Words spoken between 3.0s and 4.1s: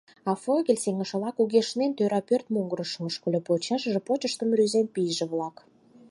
ошкыльо, почешыже,